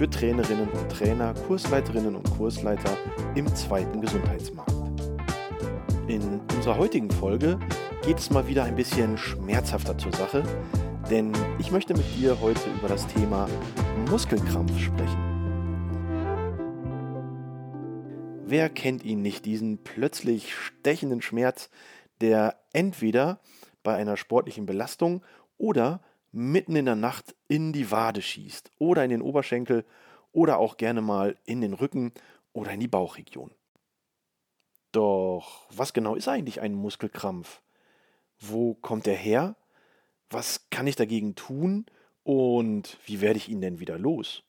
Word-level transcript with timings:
für 0.00 0.08
Trainerinnen 0.08 0.70
und 0.70 0.90
Trainer, 0.90 1.34
Kursleiterinnen 1.46 2.16
und 2.16 2.24
Kursleiter 2.30 2.96
im 3.34 3.54
zweiten 3.54 4.00
Gesundheitsmarkt. 4.00 4.72
In 6.08 6.40
unserer 6.56 6.78
heutigen 6.78 7.10
Folge 7.10 7.58
geht 8.02 8.18
es 8.18 8.30
mal 8.30 8.48
wieder 8.48 8.64
ein 8.64 8.76
bisschen 8.76 9.18
schmerzhafter 9.18 9.98
zur 9.98 10.14
Sache, 10.14 10.42
denn 11.10 11.32
ich 11.58 11.70
möchte 11.70 11.92
mit 11.92 12.06
dir 12.16 12.40
heute 12.40 12.62
über 12.78 12.88
das 12.88 13.06
Thema 13.08 13.46
Muskelkrampf 14.08 14.72
sprechen. 14.80 15.18
Wer 18.46 18.70
kennt 18.70 19.04
ihn 19.04 19.20
nicht, 19.20 19.44
diesen 19.44 19.84
plötzlich 19.84 20.54
stechenden 20.54 21.20
Schmerz, 21.20 21.68
der 22.22 22.56
entweder 22.72 23.38
bei 23.82 23.96
einer 23.96 24.16
sportlichen 24.16 24.64
Belastung 24.64 25.22
oder 25.58 26.00
mitten 26.32 26.76
in 26.76 26.84
der 26.84 26.96
Nacht 26.96 27.34
in 27.48 27.72
die 27.72 27.90
Wade 27.90 28.22
schießt 28.22 28.70
oder 28.78 29.04
in 29.04 29.10
den 29.10 29.22
Oberschenkel 29.22 29.84
oder 30.32 30.58
auch 30.58 30.76
gerne 30.76 31.00
mal 31.00 31.36
in 31.44 31.60
den 31.60 31.74
Rücken 31.74 32.12
oder 32.52 32.72
in 32.72 32.80
die 32.80 32.88
Bauchregion. 32.88 33.50
Doch 34.92 35.66
was 35.70 35.92
genau 35.92 36.14
ist 36.14 36.28
eigentlich 36.28 36.60
ein 36.60 36.74
Muskelkrampf? 36.74 37.62
Wo 38.38 38.74
kommt 38.74 39.06
er 39.06 39.16
her? 39.16 39.56
Was 40.30 40.68
kann 40.70 40.86
ich 40.86 40.96
dagegen 40.96 41.34
tun? 41.34 41.86
Und 42.22 42.98
wie 43.06 43.20
werde 43.20 43.38
ich 43.38 43.48
ihn 43.48 43.60
denn 43.60 43.80
wieder 43.80 43.98
los? 43.98 44.42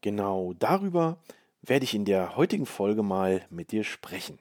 Genau 0.00 0.52
darüber 0.58 1.18
werde 1.62 1.84
ich 1.84 1.94
in 1.94 2.04
der 2.04 2.36
heutigen 2.36 2.66
Folge 2.66 3.02
mal 3.02 3.44
mit 3.50 3.72
dir 3.72 3.84
sprechen. 3.84 4.38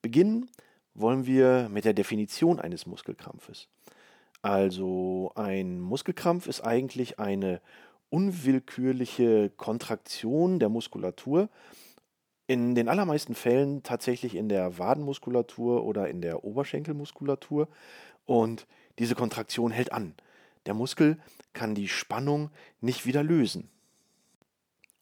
Beginnen 0.00 0.50
wollen 0.94 1.26
wir 1.26 1.68
mit 1.70 1.84
der 1.84 1.94
Definition 1.94 2.60
eines 2.60 2.86
Muskelkrampfes. 2.86 3.68
Also 4.44 5.32
ein 5.36 5.80
Muskelkrampf 5.80 6.48
ist 6.48 6.60
eigentlich 6.60 7.18
eine 7.18 7.62
unwillkürliche 8.10 9.48
Kontraktion 9.48 10.58
der 10.58 10.68
Muskulatur, 10.68 11.48
in 12.46 12.74
den 12.74 12.90
allermeisten 12.90 13.34
Fällen 13.34 13.82
tatsächlich 13.82 14.34
in 14.34 14.50
der 14.50 14.78
Wadenmuskulatur 14.78 15.82
oder 15.82 16.10
in 16.10 16.20
der 16.20 16.44
Oberschenkelmuskulatur 16.44 17.68
und 18.26 18.66
diese 18.98 19.14
Kontraktion 19.14 19.70
hält 19.70 19.92
an. 19.92 20.14
Der 20.66 20.74
Muskel 20.74 21.16
kann 21.54 21.74
die 21.74 21.88
Spannung 21.88 22.50
nicht 22.82 23.06
wieder 23.06 23.22
lösen. 23.22 23.70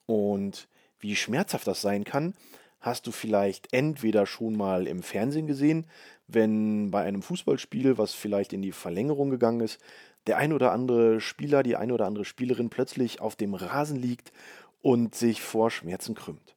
Und 0.07 0.69
wie 1.01 1.17
schmerzhaft 1.17 1.67
das 1.67 1.83
sein 1.83 2.05
kann, 2.05 2.35
hast 2.83 3.06
du 3.06 3.12
vielleicht 3.12 3.72
entweder 3.72 4.27
schon 4.27 4.56
mal 4.56 4.86
im 4.86 5.02
Fernsehen 5.02 5.47
gesehen, 5.47 5.86
wenn 6.27 6.91
bei 6.91 7.02
einem 7.02 7.22
Fußballspiel, 7.22 7.97
was 7.97 8.12
vielleicht 8.12 8.52
in 8.52 8.61
die 8.61 8.72
Verlängerung 8.72 9.30
gegangen 9.30 9.61
ist, 9.61 9.80
der 10.27 10.36
ein 10.36 10.52
oder 10.52 10.72
andere 10.72 11.20
Spieler, 11.20 11.62
die 11.62 11.77
eine 11.77 11.94
oder 11.94 12.06
andere 12.06 12.24
Spielerin 12.24 12.70
plötzlich 12.70 13.20
auf 13.20 13.36
dem 13.36 13.55
Rasen 13.55 13.97
liegt 13.97 14.33
und 14.83 15.14
sich 15.14 15.41
vor 15.41 15.70
Schmerzen 15.70 16.14
krümmt. 16.14 16.56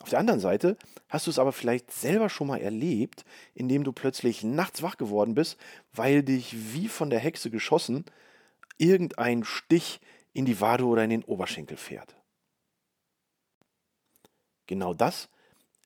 Auf 0.00 0.10
der 0.10 0.18
anderen 0.18 0.40
Seite 0.40 0.76
hast 1.08 1.26
du 1.26 1.30
es 1.30 1.38
aber 1.38 1.52
vielleicht 1.52 1.90
selber 1.90 2.28
schon 2.28 2.46
mal 2.46 2.60
erlebt, 2.60 3.24
indem 3.54 3.84
du 3.84 3.92
plötzlich 3.92 4.44
nachts 4.44 4.82
wach 4.82 4.96
geworden 4.96 5.34
bist, 5.34 5.56
weil 5.92 6.22
dich 6.22 6.74
wie 6.74 6.88
von 6.88 7.10
der 7.10 7.20
Hexe 7.20 7.50
geschossen 7.50 8.04
irgendein 8.76 9.44
Stich 9.44 10.00
in 10.32 10.44
die 10.44 10.60
Wade 10.60 10.84
oder 10.84 11.04
in 11.04 11.10
den 11.10 11.24
Oberschenkel 11.24 11.76
fährt. 11.76 12.16
Genau 14.66 14.94
das 14.94 15.28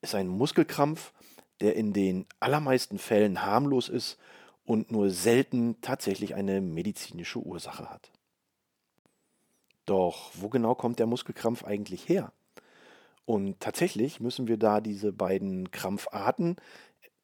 ist 0.01 0.15
ein 0.15 0.29
Muskelkrampf, 0.29 1.13
der 1.61 1.77
in 1.77 1.93
den 1.93 2.27
allermeisten 2.41 2.99
Fällen 2.99 3.43
harmlos 3.43 3.89
ist 3.89 4.19
und 4.65 4.93
nur 4.93 5.11
selten 5.11 5.81
tatsächlich 5.81 6.35
eine 6.35 6.61
medizinische 6.61 7.41
Ursache 7.41 7.91
hat. 7.91 8.13
Doch 9.87 10.31
wo 10.35 10.49
genau 10.49 10.75
kommt 10.75 10.99
der 10.99 11.07
Muskelkrampf 11.07 11.65
eigentlich 11.65 12.09
her? 12.09 12.33
Und 13.25 13.61
tatsächlich 13.61 14.21
müssen 14.21 14.47
wir 14.47 14.57
da 14.57 14.81
diese 14.81 15.13
beiden 15.13 15.71
Krampfarten, 15.71 16.57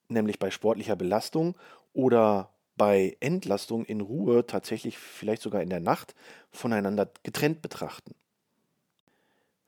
nämlich 0.08 0.38
bei 0.38 0.50
sportlicher 0.50 0.96
Belastung 0.96 1.56
oder 1.92 2.50
bei 2.76 3.16
Entlastung 3.20 3.84
in 3.84 4.00
Ruhe, 4.00 4.46
tatsächlich 4.46 4.98
vielleicht 4.98 5.42
sogar 5.42 5.62
in 5.62 5.70
der 5.70 5.80
Nacht, 5.80 6.14
voneinander 6.50 7.08
getrennt 7.22 7.62
betrachten. 7.62 8.14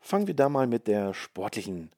Fangen 0.06 0.28
wir 0.28 0.34
da 0.34 0.48
mal 0.48 0.68
mit 0.68 0.86
der 0.86 1.14
sportlichen 1.14 1.90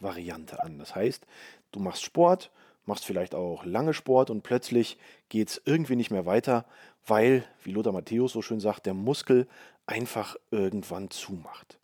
Variante 0.00 0.62
an. 0.62 0.78
Das 0.78 0.94
heißt, 0.94 1.26
du 1.70 1.80
machst 1.80 2.02
Sport, 2.02 2.50
machst 2.86 3.04
vielleicht 3.04 3.34
auch 3.34 3.66
lange 3.66 3.92
Sport 3.92 4.30
und 4.30 4.40
plötzlich 4.40 4.96
geht 5.28 5.50
es 5.50 5.62
irgendwie 5.66 5.96
nicht 5.96 6.10
mehr 6.10 6.24
weiter, 6.24 6.64
weil, 7.04 7.44
wie 7.62 7.72
Lothar 7.72 7.92
Matthäus 7.92 8.32
so 8.32 8.40
schön 8.40 8.58
sagt, 8.58 8.86
der 8.86 8.94
Muskel 8.94 9.46
einfach 9.84 10.36
irgendwann 10.50 11.10
zumacht. 11.10 11.76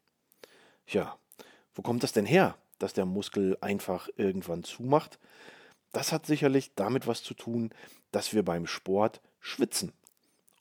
Ja, 0.87 1.19
wo 1.75 1.83
kommt 1.83 2.03
das 2.03 2.13
denn 2.13 2.25
her, 2.25 2.57
dass 2.79 2.95
der 2.95 3.05
Muskel 3.05 3.59
einfach 3.61 4.09
irgendwann 4.17 4.65
zumacht? 4.65 5.19
Das 5.93 6.13
hat 6.13 6.25
sicherlich 6.25 6.75
damit 6.77 7.07
was 7.07 7.23
zu 7.23 7.35
tun, 7.35 7.73
dass 8.11 8.33
wir 8.33 8.43
beim 8.43 8.67
Sport 8.67 9.21
schwitzen. 9.39 9.93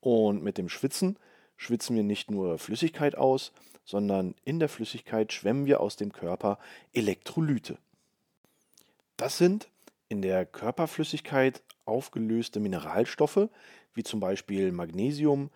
Und 0.02 0.44
mit 0.44 0.58
dem 0.58 0.68
Schwitzen 0.68 1.18
schwitzen 1.56 1.96
wir 1.96 2.04
nicht 2.04 2.30
nur 2.30 2.60
Flüssigkeit 2.60 3.16
aus, 3.16 3.54
sondern 3.84 4.36
in 4.44 4.60
der 4.60 4.70
Flüssigkeit 4.70 5.34
schwemmen 5.34 5.66
wir 5.66 5.80
aus 5.80 5.96
dem 5.96 6.12
Körper 6.12 6.60
Elektrolyte. 6.94 7.78
Das 9.18 9.38
sind 9.38 9.70
in 10.08 10.22
der 10.22 10.46
Körperflüssigkeit 10.46 11.62
aufgelöste 11.86 12.60
Mineralstoffe, 12.60 13.50
wie 13.94 14.04
zum 14.04 14.20
Beispiel 14.20 14.72
Magnesium, 14.72 15.50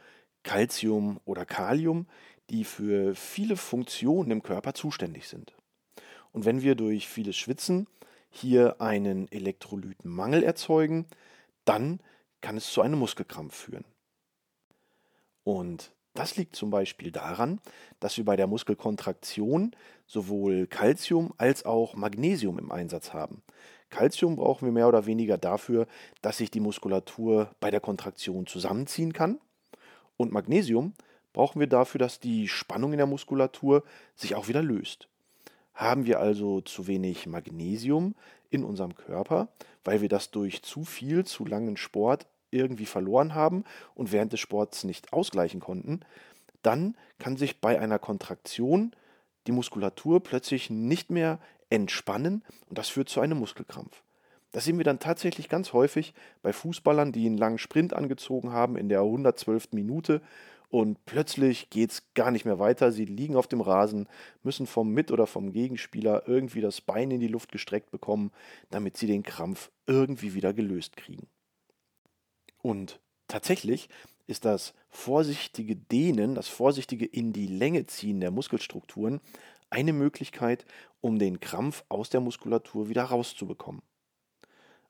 Calcium 0.44 1.20
oder 1.26 1.46
Kalium, 1.46 2.08
die 2.50 2.64
für 2.64 3.16
viele 3.16 3.58
Funktionen 3.58 4.32
im 4.32 4.44
Körper 4.44 4.74
zuständig 4.74 5.28
sind. 5.28 5.56
Und 6.32 6.46
wenn 6.46 6.62
wir 6.62 6.76
durch 6.76 7.08
vieles 7.08 7.36
Schwitzen 7.38 7.88
hier 8.30 8.82
einen 8.82 9.32
Elektrolytenmangel 9.32 10.44
erzeugen, 10.44 11.06
dann 11.64 12.00
kann 12.42 12.58
es 12.58 12.72
zu 12.72 12.82
einem 12.82 13.00
Muskelkrampf 13.00 13.56
führen. 13.56 13.86
Und 15.44 15.92
das 16.16 16.38
liegt 16.38 16.56
zum 16.56 16.70
Beispiel 16.70 17.12
daran, 17.12 17.60
dass 18.00 18.18
wir 18.18 18.26
bei 18.26 18.36
der 18.36 18.48
Muskelkontraktion 18.48 19.76
sowohl 20.08 20.66
Calcium 20.66 21.34
als 21.38 21.66
auch 21.66 21.96
Magnesium 21.96 22.58
im 22.58 22.72
Einsatz 22.72 23.14
haben. 23.14 23.44
Calcium 23.90 24.38
brauchen 24.38 24.66
wir 24.66 24.72
mehr 24.72 24.88
oder 24.88 25.06
weniger 25.06 25.38
dafür, 25.38 25.88
dass 26.22 26.38
sich 26.38 26.50
die 26.50 26.60
Muskulatur 26.60 27.52
bei 27.60 27.70
der 27.70 27.82
Kontraktion 27.82 28.48
zusammenziehen 28.48 29.14
kann. 29.14 29.40
Und 30.18 30.32
Magnesium 30.32 30.94
brauchen 31.34 31.60
wir 31.60 31.68
dafür, 31.68 32.00
dass 32.00 32.20
die 32.20 32.48
Spannung 32.48 32.94
in 32.94 32.98
der 32.98 33.08
Muskulatur 33.08 33.84
sich 34.16 34.36
auch 34.36 34.48
wieder 34.48 34.64
löst. 34.64 35.10
Haben 35.74 36.06
wir 36.06 36.22
also 36.22 36.62
zu 36.62 36.88
wenig 36.88 37.28
Magnesium 37.28 38.16
in 38.50 38.64
unserem 38.64 38.96
Körper, 38.96 39.50
weil 39.84 40.02
wir 40.02 40.08
das 40.08 40.32
durch 40.32 40.64
zu 40.64 40.86
viel, 40.86 41.26
zu 41.26 41.46
langen 41.46 41.76
Sport 41.76 42.26
irgendwie 42.56 42.86
verloren 42.86 43.34
haben 43.34 43.64
und 43.94 44.12
während 44.12 44.34
des 44.34 44.40
Sports 44.40 44.84
nicht 44.84 45.14
ausgleichen 45.14 45.60
konnten, 45.60 46.02
dann 46.62 46.96
kann 47.20 47.38
sich 47.38 47.62
bei 47.62 47.80
einer 47.80 48.00
Kontraktion 48.00 48.96
die 49.48 49.52
Muskulatur 49.52 50.24
plötzlich 50.24 50.70
nicht 50.70 51.12
mehr 51.12 51.40
entspannen 51.70 52.44
und 52.70 52.78
das 52.78 52.90
führt 52.90 53.10
zu 53.10 53.22
einem 53.22 53.38
Muskelkrampf. 53.38 54.02
Das 54.52 54.64
sehen 54.64 54.78
wir 54.78 54.86
dann 54.86 55.00
tatsächlich 55.00 55.50
ganz 55.50 55.74
häufig 55.74 56.14
bei 56.42 56.54
Fußballern, 56.54 57.12
die 57.12 57.26
einen 57.26 57.38
langen 57.38 57.58
Sprint 57.58 57.94
angezogen 57.94 58.54
haben 58.54 58.78
in 58.78 58.90
der 58.90 59.02
112. 59.02 59.74
Minute 59.74 60.22
und 60.70 61.06
plötzlich 61.06 61.70
geht 61.70 61.92
es 61.92 62.04
gar 62.16 62.32
nicht 62.32 62.46
mehr 62.46 62.60
weiter. 62.60 62.92
Sie 62.92 63.06
liegen 63.06 63.36
auf 63.36 63.48
dem 63.48 63.62
Rasen, 63.62 64.08
müssen 64.44 64.66
vom 64.66 64.92
Mit- 64.92 65.12
oder 65.12 65.28
vom 65.28 65.52
Gegenspieler 65.52 66.24
irgendwie 66.28 66.62
das 66.62 66.82
Bein 66.82 67.12
in 67.12 67.20
die 67.20 67.28
Luft 67.28 67.52
gestreckt 67.52 67.92
bekommen, 67.92 68.32
damit 68.72 68.98
sie 68.98 69.08
den 69.08 69.24
Krampf 69.24 69.72
irgendwie 69.88 70.34
wieder 70.34 70.54
gelöst 70.54 70.98
kriegen. 70.98 71.28
Und 72.66 73.00
tatsächlich 73.28 73.90
ist 74.26 74.44
das 74.44 74.74
vorsichtige 74.90 75.76
Dehnen, 75.76 76.34
das 76.34 76.48
vorsichtige 76.48 77.06
in 77.06 77.32
die 77.32 77.46
Länge 77.46 77.86
ziehen 77.86 78.20
der 78.20 78.32
Muskelstrukturen 78.32 79.22
eine 79.70 79.94
Möglichkeit, 79.94 80.66
um 81.00 81.20
den 81.20 81.40
Krampf 81.40 81.84
aus 81.90 82.10
der 82.10 82.22
Muskulatur 82.22 82.90
wieder 82.90 83.04
rauszubekommen. 83.04 83.84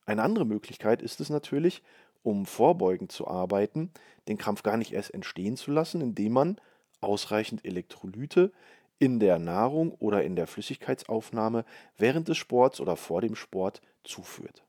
Eine 0.05 0.23
andere 0.23 0.45
Möglichkeit 0.45 1.01
ist 1.01 1.19
es 1.19 1.29
natürlich, 1.29 1.83
um 2.23 2.45
vorbeugend 2.45 3.11
zu 3.11 3.27
arbeiten, 3.27 3.91
den 4.29 4.37
Krampf 4.37 4.63
gar 4.63 4.77
nicht 4.77 4.93
erst 4.93 5.13
entstehen 5.13 5.57
zu 5.57 5.69
lassen, 5.71 5.99
indem 5.99 6.31
man 6.31 6.61
ausreichend 7.01 7.65
Elektrolyte 7.65 8.53
in 8.99 9.19
der 9.19 9.37
Nahrung 9.37 9.91
oder 9.95 10.23
in 10.23 10.37
der 10.37 10.47
Flüssigkeitsaufnahme 10.47 11.65
während 11.97 12.29
des 12.29 12.37
Sports 12.37 12.79
oder 12.79 12.95
vor 12.95 13.19
dem 13.19 13.35
Sport 13.35 13.81
zuführt. 14.05 14.63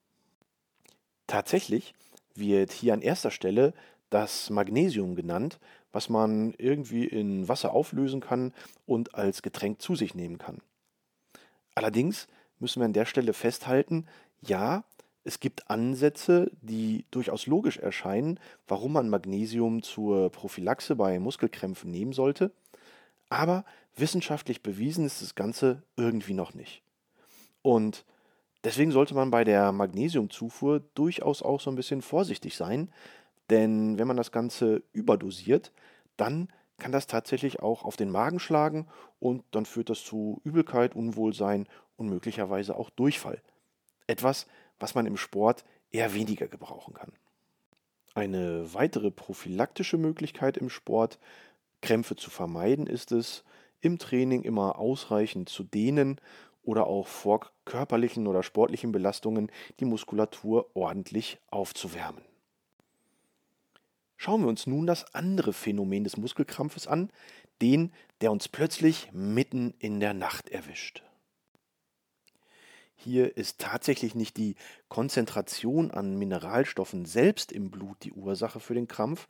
Tatsächlich 1.28 1.94
wird 2.38 2.72
hier 2.72 2.92
an 2.92 3.02
erster 3.02 3.30
Stelle 3.30 3.74
das 4.10 4.50
Magnesium 4.50 5.14
genannt, 5.14 5.58
was 5.92 6.08
man 6.08 6.54
irgendwie 6.58 7.04
in 7.04 7.48
Wasser 7.48 7.72
auflösen 7.72 8.20
kann 8.20 8.52
und 8.86 9.14
als 9.14 9.42
Getränk 9.42 9.80
zu 9.80 9.94
sich 9.94 10.14
nehmen 10.14 10.38
kann. 10.38 10.60
Allerdings 11.74 12.28
müssen 12.58 12.80
wir 12.80 12.86
an 12.86 12.92
der 12.92 13.06
Stelle 13.06 13.32
festhalten, 13.32 14.06
ja, 14.40 14.84
es 15.24 15.40
gibt 15.40 15.68
Ansätze, 15.70 16.52
die 16.62 17.04
durchaus 17.10 17.46
logisch 17.46 17.78
erscheinen, 17.78 18.38
warum 18.68 18.92
man 18.92 19.08
Magnesium 19.08 19.82
zur 19.82 20.30
Prophylaxe 20.30 20.94
bei 20.94 21.18
Muskelkrämpfen 21.18 21.90
nehmen 21.90 22.12
sollte, 22.12 22.52
aber 23.28 23.64
wissenschaftlich 23.96 24.62
bewiesen 24.62 25.04
ist 25.04 25.22
das 25.22 25.34
Ganze 25.34 25.82
irgendwie 25.96 26.34
noch 26.34 26.54
nicht. 26.54 26.82
Und 27.62 28.04
deswegen 28.66 28.90
sollte 28.90 29.14
man 29.14 29.30
bei 29.30 29.44
der 29.44 29.70
Magnesiumzufuhr 29.70 30.80
durchaus 30.94 31.40
auch 31.40 31.60
so 31.60 31.70
ein 31.70 31.76
bisschen 31.76 32.02
vorsichtig 32.02 32.56
sein, 32.56 32.90
denn 33.48 33.96
wenn 33.96 34.08
man 34.08 34.16
das 34.16 34.32
Ganze 34.32 34.82
überdosiert, 34.92 35.72
dann 36.16 36.48
kann 36.76 36.90
das 36.90 37.06
tatsächlich 37.06 37.60
auch 37.60 37.84
auf 37.84 37.96
den 37.96 38.10
Magen 38.10 38.40
schlagen 38.40 38.88
und 39.20 39.44
dann 39.52 39.66
führt 39.66 39.88
das 39.88 40.02
zu 40.02 40.40
Übelkeit, 40.42 40.96
Unwohlsein 40.96 41.68
und 41.96 42.08
möglicherweise 42.08 42.76
auch 42.76 42.90
Durchfall. 42.90 43.40
Etwas, 44.08 44.48
was 44.80 44.96
man 44.96 45.06
im 45.06 45.16
Sport 45.16 45.64
eher 45.92 46.12
weniger 46.12 46.48
gebrauchen 46.48 46.92
kann. 46.92 47.12
Eine 48.14 48.74
weitere 48.74 49.12
prophylaktische 49.12 49.96
Möglichkeit 49.96 50.56
im 50.56 50.70
Sport, 50.70 51.20
Krämpfe 51.82 52.16
zu 52.16 52.30
vermeiden, 52.30 52.88
ist 52.88 53.12
es, 53.12 53.44
im 53.80 53.98
Training 53.98 54.42
immer 54.42 54.78
ausreichend 54.78 55.48
zu 55.48 55.62
dehnen 55.62 56.20
oder 56.66 56.86
auch 56.86 57.06
vor 57.06 57.50
körperlichen 57.64 58.26
oder 58.26 58.42
sportlichen 58.42 58.92
Belastungen 58.92 59.50
die 59.80 59.84
Muskulatur 59.84 60.70
ordentlich 60.74 61.38
aufzuwärmen. 61.50 62.22
Schauen 64.16 64.42
wir 64.42 64.48
uns 64.48 64.66
nun 64.66 64.86
das 64.86 65.14
andere 65.14 65.52
Phänomen 65.52 66.04
des 66.04 66.16
Muskelkrampfes 66.16 66.86
an, 66.86 67.10
den, 67.60 67.92
der 68.20 68.32
uns 68.32 68.48
plötzlich 68.48 69.10
mitten 69.12 69.74
in 69.78 70.00
der 70.00 70.14
Nacht 70.14 70.48
erwischt. 70.48 71.02
Hier 72.96 73.36
ist 73.36 73.60
tatsächlich 73.60 74.14
nicht 74.14 74.36
die 74.36 74.56
Konzentration 74.88 75.90
an 75.90 76.18
Mineralstoffen 76.18 77.04
selbst 77.04 77.52
im 77.52 77.70
Blut 77.70 78.02
die 78.02 78.12
Ursache 78.12 78.58
für 78.58 78.74
den 78.74 78.88
Krampf, 78.88 79.28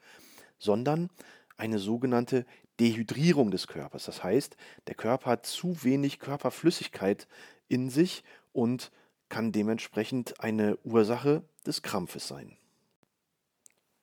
sondern 0.58 1.10
eine 1.56 1.78
sogenannte 1.78 2.46
Dehydrierung 2.80 3.50
des 3.50 3.66
Körpers. 3.66 4.04
Das 4.04 4.22
heißt, 4.22 4.56
der 4.86 4.94
Körper 4.94 5.30
hat 5.30 5.46
zu 5.46 5.82
wenig 5.82 6.18
Körperflüssigkeit 6.18 7.26
in 7.68 7.90
sich 7.90 8.22
und 8.52 8.90
kann 9.28 9.52
dementsprechend 9.52 10.40
eine 10.40 10.76
Ursache 10.84 11.42
des 11.66 11.82
Krampfes 11.82 12.28
sein. 12.28 12.56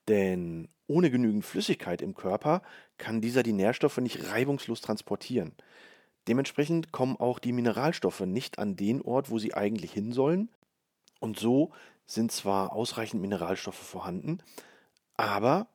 Denn 0.08 0.70
ohne 0.88 1.10
genügend 1.10 1.46
Flüssigkeit 1.46 2.02
im 2.02 2.14
Körper 2.14 2.62
kann 2.98 3.22
dieser 3.22 3.44
die 3.44 3.54
Nährstoffe 3.54 3.98
nicht 3.98 4.30
reibungslos 4.30 4.82
transportieren. 4.82 5.54
Dementsprechend 6.28 6.92
kommen 6.92 7.18
auch 7.18 7.40
die 7.40 7.52
Mineralstoffe 7.52 8.22
nicht 8.22 8.60
an 8.60 8.76
den 8.76 9.02
Ort, 9.02 9.30
wo 9.30 9.40
sie 9.40 9.54
eigentlich 9.54 9.92
hin 9.92 10.12
sollen. 10.12 10.50
Und 11.20 11.40
so 11.40 11.72
sind 12.06 12.32
zwar 12.32 12.74
ausreichend 12.74 13.22
Mineralstoffe 13.22 13.76
vorhanden, 13.76 14.40
aber 15.16 15.68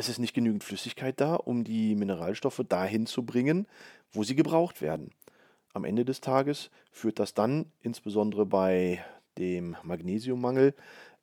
es 0.00 0.08
ist 0.08 0.18
nicht 0.18 0.32
genügend 0.32 0.64
Flüssigkeit 0.64 1.20
da, 1.20 1.34
um 1.34 1.62
die 1.62 1.94
Mineralstoffe 1.94 2.62
dahin 2.66 3.04
zu 3.04 3.22
bringen, 3.22 3.66
wo 4.12 4.24
sie 4.24 4.34
gebraucht 4.34 4.80
werden. 4.80 5.10
Am 5.74 5.84
Ende 5.84 6.06
des 6.06 6.22
Tages 6.22 6.70
führt 6.90 7.18
das 7.18 7.34
dann, 7.34 7.70
insbesondere 7.82 8.46
bei 8.46 9.04
dem 9.36 9.76
Magnesiummangel, 9.82 10.74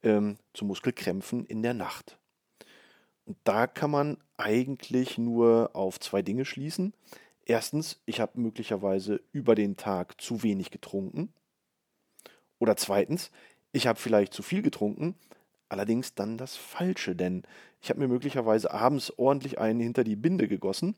ähm, 0.04 0.38
zu 0.54 0.64
Muskelkrämpfen 0.64 1.44
in 1.46 1.64
der 1.64 1.74
Nacht. 1.74 2.20
Und 3.26 3.38
da 3.44 3.66
kann 3.66 3.90
man 3.90 4.18
eigentlich 4.38 5.18
nur 5.18 5.72
auf 5.74 6.00
zwei 6.00 6.22
Dinge 6.22 6.46
schließen. 6.46 6.94
Erstens, 7.46 8.00
ich 8.06 8.20
habe 8.20 8.40
möglicherweise 8.40 9.22
über 9.32 9.56
den 9.56 9.76
Tag 9.76 10.22
zu 10.22 10.44
wenig 10.44 10.70
getrunken. 10.70 11.34
Oder 12.60 12.78
zweitens, 12.78 13.32
ich 13.72 13.88
habe 13.88 14.00
vielleicht 14.00 14.34
zu 14.34 14.44
viel 14.44 14.62
getrunken, 14.62 15.16
allerdings 15.70 16.16
dann 16.16 16.38
das 16.38 16.56
Falsche, 16.56 17.16
denn 17.16 17.44
ich 17.82 17.90
habe 17.90 18.00
mir 18.00 18.08
möglicherweise 18.08 18.74
abends 18.74 19.14
ordentlich 19.18 19.60
einen 19.60 19.80
hinter 19.80 20.04
die 20.04 20.16
Binde 20.16 20.48
gegossen. 20.48 20.96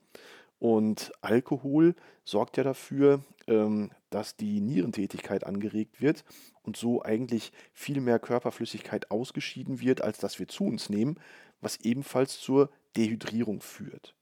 Und 0.60 1.12
Alkohol 1.22 1.96
sorgt 2.26 2.58
ja 2.58 2.64
dafür, 2.64 3.24
ähm, 3.48 3.92
dass 4.10 4.36
die 4.36 4.60
Nierentätigkeit 4.60 5.46
angeregt 5.46 6.02
wird 6.02 6.26
und 6.64 6.76
so 6.76 7.02
eigentlich 7.02 7.52
viel 7.74 8.02
mehr 8.02 8.20
Körperflüssigkeit 8.20 9.10
ausgeschieden 9.10 9.80
wird, 9.80 10.02
als 10.02 10.18
dass 10.18 10.38
wir 10.40 10.48
zu 10.48 10.66
uns 10.66 10.90
nehmen, 10.90 11.18
was 11.62 11.78
ebenfalls 11.78 12.40
zur 12.40 12.70
Dehydrierung 12.98 13.62
führt. 13.62 14.16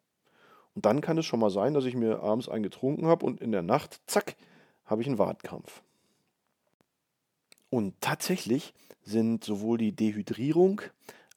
Und 0.76 0.86
dann 0.86 1.02
kann 1.02 1.18
es 1.18 1.26
schon 1.26 1.40
mal 1.40 1.50
sein, 1.50 1.74
dass 1.74 1.86
ich 1.86 1.96
mir 1.96 2.22
abends 2.22 2.50
einen 2.50 2.64
getrunken 2.64 3.08
habe 3.08 3.26
und 3.26 3.42
in 3.42 3.52
der 3.52 3.64
Nacht, 3.64 4.00
zack, 4.06 4.36
habe 4.86 5.02
ich 5.02 5.08
einen 5.08 5.18
Wartkrampf. 5.18 5.82
Und 7.70 8.00
tatsächlich 8.02 8.74
sind 9.04 9.44
sowohl 9.44 9.78
die 9.78 9.96
Dehydrierung 9.96 10.82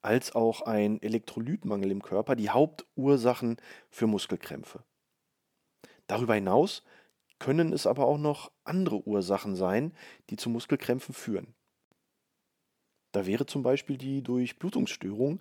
als 0.02 0.34
auch 0.34 0.62
ein 0.62 1.02
Elektrolytmangel 1.02 1.90
im 1.90 2.02
Körper 2.02 2.36
die 2.36 2.50
Hauptursachen 2.50 3.56
für 3.90 4.06
Muskelkrämpfe. 4.06 4.82
Darüber 6.06 6.34
hinaus 6.34 6.82
können 7.38 7.72
es 7.72 7.86
aber 7.86 8.06
auch 8.06 8.18
noch 8.18 8.50
andere 8.64 9.06
Ursachen 9.06 9.56
sein, 9.56 9.92
die 10.30 10.36
zu 10.36 10.50
Muskelkrämpfen 10.50 11.14
führen. 11.14 11.54
Da 13.12 13.26
wäre 13.26 13.46
zum 13.46 13.62
Beispiel 13.62 13.96
die 13.96 14.22
Durchblutungsstörung, 14.22 15.40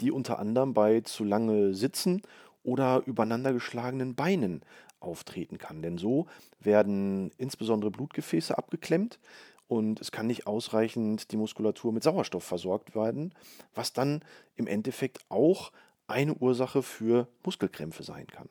die 0.00 0.10
unter 0.10 0.38
anderem 0.38 0.74
bei 0.74 1.00
zu 1.02 1.24
lange 1.24 1.74
Sitzen 1.74 2.22
oder 2.62 3.02
übereinandergeschlagenen 3.06 4.14
Beinen 4.14 4.62
auftreten 5.00 5.58
kann. 5.58 5.82
Denn 5.82 5.98
so 5.98 6.26
werden 6.58 7.30
insbesondere 7.36 7.90
Blutgefäße 7.90 8.56
abgeklemmt 8.56 9.18
und 9.66 10.00
es 10.00 10.12
kann 10.12 10.26
nicht 10.26 10.46
ausreichend 10.46 11.32
die 11.32 11.36
Muskulatur 11.36 11.92
mit 11.92 12.02
Sauerstoff 12.02 12.44
versorgt 12.44 12.94
werden, 12.94 13.34
was 13.74 13.92
dann 13.92 14.24
im 14.56 14.66
Endeffekt 14.66 15.18
auch 15.28 15.72
eine 16.06 16.34
Ursache 16.34 16.82
für 16.82 17.28
Muskelkrämpfe 17.44 18.02
sein 18.02 18.26
kann. 18.26 18.48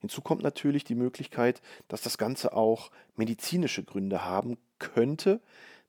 Hinzu 0.00 0.20
kommt 0.20 0.42
natürlich 0.42 0.84
die 0.84 0.96
Möglichkeit, 0.96 1.62
dass 1.88 2.02
das 2.02 2.18
Ganze 2.18 2.54
auch 2.54 2.90
medizinische 3.16 3.84
Gründe 3.84 4.24
haben 4.24 4.58
könnte. 4.78 5.40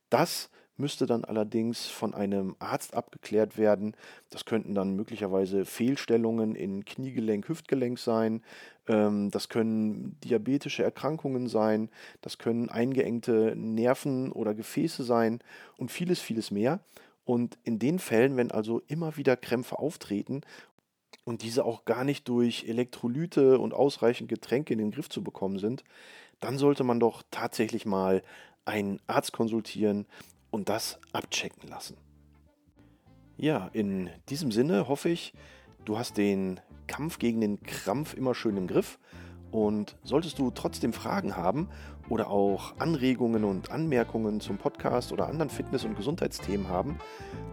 Das 0.09 0.51
müsste 0.77 1.05
dann 1.05 1.23
allerdings 1.23 1.85
von 1.85 2.13
einem 2.13 2.55
Arzt 2.59 2.95
abgeklärt 2.95 3.57
werden. 3.57 3.95
Das 4.29 4.45
könnten 4.45 4.73
dann 4.73 4.95
möglicherweise 4.95 5.65
Fehlstellungen 5.65 6.55
in 6.55 6.83
Kniegelenk, 6.85 7.47
Hüftgelenk 7.47 7.99
sein. 7.99 8.41
Ähm, 8.87 9.29
das 9.29 9.49
können 9.49 10.17
diabetische 10.23 10.83
Erkrankungen 10.83 11.47
sein. 11.47 11.89
Das 12.21 12.37
können 12.37 12.69
eingeengte 12.69 13.53
Nerven 13.55 14.31
oder 14.31 14.53
Gefäße 14.53 15.03
sein 15.03 15.39
und 15.77 15.91
vieles, 15.91 16.19
vieles 16.19 16.49
mehr. 16.51 16.79
Und 17.25 17.57
in 17.63 17.79
den 17.79 17.99
Fällen, 17.99 18.35
wenn 18.35 18.51
also 18.51 18.81
immer 18.87 19.15
wieder 19.15 19.37
Krämpfe 19.37 19.79
auftreten 19.79 20.41
und 21.23 21.43
diese 21.43 21.63
auch 21.63 21.85
gar 21.85 22.03
nicht 22.03 22.27
durch 22.27 22.65
Elektrolyte 22.67 23.59
und 23.59 23.73
ausreichend 23.73 24.27
Getränke 24.27 24.73
in 24.73 24.79
den 24.79 24.91
Griff 24.91 25.07
zu 25.07 25.23
bekommen 25.23 25.59
sind, 25.59 25.83
dann 26.41 26.57
sollte 26.57 26.83
man 26.83 26.99
doch 26.99 27.23
tatsächlich 27.31 27.85
mal 27.85 28.23
einen 28.65 28.99
Arzt 29.07 29.31
konsultieren 29.31 30.05
und 30.53 30.69
das 30.69 30.99
abchecken 31.13 31.67
lassen. 31.67 31.97
Ja, 33.37 33.71
in 33.73 34.11
diesem 34.29 34.51
Sinne 34.51 34.87
hoffe 34.87 35.09
ich, 35.09 35.33
du 35.83 35.97
hast 35.97 36.17
den 36.17 36.59
Kampf 36.85 37.17
gegen 37.17 37.41
den 37.41 37.63
Krampf 37.63 38.13
immer 38.13 38.35
schön 38.35 38.55
im 38.55 38.67
Griff 38.67 38.99
und 39.49 39.97
solltest 40.03 40.37
du 40.37 40.51
trotzdem 40.51 40.93
Fragen 40.93 41.35
haben 41.35 41.69
oder 42.07 42.29
auch 42.29 42.77
Anregungen 42.77 43.45
und 43.45 43.71
Anmerkungen 43.71 44.41
zum 44.41 44.59
Podcast 44.59 45.11
oder 45.11 45.27
anderen 45.27 45.49
Fitness- 45.49 45.85
und 45.85 45.95
Gesundheitsthemen 45.95 46.67
haben, 46.67 46.99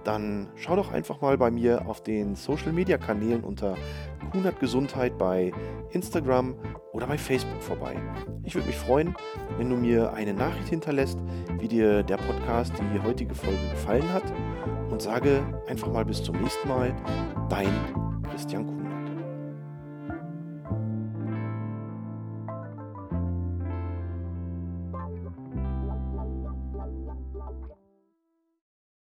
dann 0.04 0.48
schau 0.56 0.76
doch 0.76 0.92
einfach 0.92 1.22
mal 1.22 1.38
bei 1.38 1.50
mir 1.50 1.86
auf 1.86 2.02
den 2.02 2.36
Social-Media-Kanälen 2.36 3.44
unter 3.44 3.76
Kunert 4.30 4.60
Gesundheit 4.60 5.18
bei 5.18 5.52
Instagram 5.90 6.54
oder 6.92 7.06
bei 7.06 7.18
Facebook 7.18 7.62
vorbei. 7.62 7.96
Ich 8.44 8.54
würde 8.54 8.66
mich 8.66 8.76
freuen, 8.76 9.14
wenn 9.58 9.68
du 9.68 9.76
mir 9.76 10.12
eine 10.12 10.34
Nachricht 10.34 10.68
hinterlässt, 10.68 11.18
wie 11.58 11.68
dir 11.68 12.02
der 12.02 12.16
Podcast, 12.16 12.72
die 12.94 13.00
heutige 13.00 13.34
Folge 13.34 13.58
gefallen 13.70 14.12
hat 14.12 14.24
und 14.90 15.02
sage 15.02 15.42
einfach 15.66 15.88
mal 15.88 16.04
bis 16.04 16.22
zum 16.22 16.40
nächsten 16.40 16.68
Mal, 16.68 16.94
dein 17.48 17.72
Christian 18.30 18.66
Kuhn. 18.66 18.79